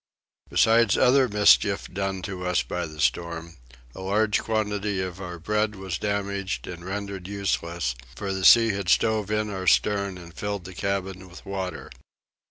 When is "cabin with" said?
10.73-11.45